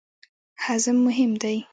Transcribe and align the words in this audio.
هضم 0.65 0.95
مهم 1.05 1.31
دی. 1.41 1.57